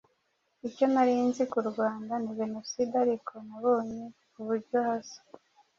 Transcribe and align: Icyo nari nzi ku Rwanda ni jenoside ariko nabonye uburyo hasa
Icyo 0.67 0.85
nari 0.93 1.13
nzi 1.27 1.43
ku 1.51 1.59
Rwanda 1.69 2.13
ni 2.21 2.31
jenoside 2.39 2.93
ariko 3.05 3.33
nabonye 3.47 4.05
uburyo 4.39 4.77
hasa 4.87 5.19